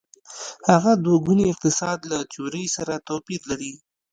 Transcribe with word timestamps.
هغه 0.71 0.91
دوه 1.03 1.17
ګونی 1.25 1.45
اقتصاد 1.53 1.99
له 2.11 2.17
تیورۍ 2.31 2.65
سره 2.75 2.93
توپیر 3.07 3.41
لري. 3.49 3.71